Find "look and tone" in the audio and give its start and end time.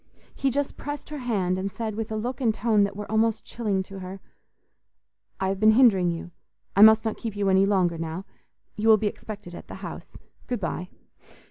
2.15-2.85